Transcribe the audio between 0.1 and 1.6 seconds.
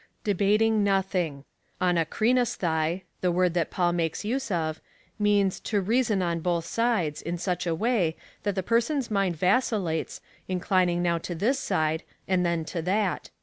Debating nothing}'